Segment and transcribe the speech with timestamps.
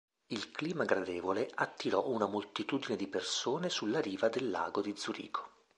[0.29, 5.49] Il clima gradevole attirò una moltitudine di persone sulla riva del lago di Zurigo.